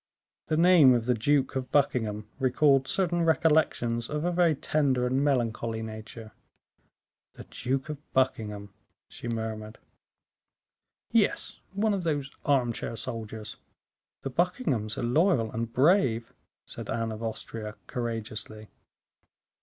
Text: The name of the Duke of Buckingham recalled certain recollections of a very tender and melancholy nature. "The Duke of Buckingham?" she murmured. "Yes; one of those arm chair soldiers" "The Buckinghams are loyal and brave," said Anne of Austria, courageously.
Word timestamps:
The 0.47 0.57
name 0.57 0.95
of 0.95 1.05
the 1.05 1.13
Duke 1.13 1.55
of 1.55 1.69
Buckingham 1.71 2.27
recalled 2.39 2.87
certain 2.87 3.21
recollections 3.21 4.09
of 4.09 4.25
a 4.25 4.31
very 4.31 4.55
tender 4.55 5.05
and 5.05 5.23
melancholy 5.23 5.83
nature. 5.83 6.31
"The 7.35 7.43
Duke 7.43 7.87
of 7.87 8.11
Buckingham?" 8.11 8.73
she 9.09 9.27
murmured. 9.27 9.77
"Yes; 11.11 11.59
one 11.73 11.93
of 11.93 12.01
those 12.03 12.31
arm 12.45 12.73
chair 12.73 12.95
soldiers" 12.95 13.57
"The 14.23 14.31
Buckinghams 14.31 14.97
are 14.97 15.03
loyal 15.03 15.51
and 15.51 15.71
brave," 15.71 16.33
said 16.65 16.89
Anne 16.89 17.11
of 17.11 17.21
Austria, 17.21 17.75
courageously. 17.85 18.69